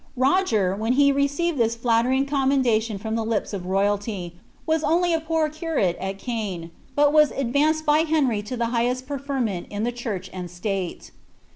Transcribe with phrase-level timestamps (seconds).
[0.17, 4.33] Roger, when he received this flattering commendation from the lips of royalty,
[4.65, 9.05] was only a poor curate at Caen, but was advanced by Henry to the highest
[9.05, 11.11] preferment in the chureh and state.